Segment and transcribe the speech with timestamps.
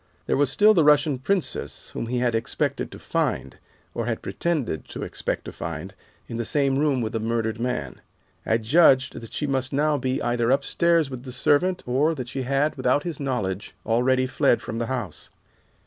[0.25, 3.59] There was still the Russian princess whom he had expected to find,
[3.93, 5.93] or had pretended to expect to find,
[6.27, 8.01] in the same room with the murdered man.
[8.43, 12.41] I judged that she must now be either upstairs with the servant, or that she
[12.41, 15.29] had, without his knowledge, already fled from the house.